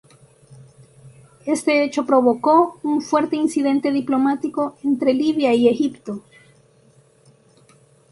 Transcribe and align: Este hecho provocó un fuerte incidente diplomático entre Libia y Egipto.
Este 1.45 1.83
hecho 1.83 2.07
provocó 2.07 2.79
un 2.81 3.03
fuerte 3.03 3.35
incidente 3.35 3.91
diplomático 3.91 4.75
entre 4.83 5.13
Libia 5.13 5.53
y 5.53 5.67
Egipto. 5.69 6.23